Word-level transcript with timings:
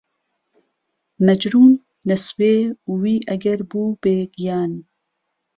مەجرووم 1.25 1.73
له 2.07 2.15
سوێ 2.27 2.55
وی 3.01 3.17
ئەگهر 3.29 3.59
بوو 3.69 3.99
بێ 4.01 4.17
گیان 4.35 4.71